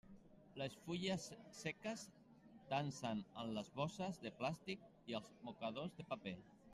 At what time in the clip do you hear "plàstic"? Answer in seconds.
4.43-4.89